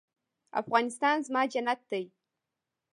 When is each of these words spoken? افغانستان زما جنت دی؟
افغانستان 0.61 1.17
زما 1.27 1.43
جنت 1.53 1.79
دی؟ 1.89 2.03